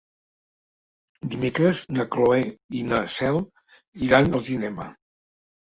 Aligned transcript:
Dimecres 1.33 1.83
na 1.99 2.07
Cloè 2.17 2.41
i 2.81 2.83
na 2.89 3.03
Cel 3.19 3.39
iran 4.09 4.35
al 4.35 4.45
cinema. 4.51 4.93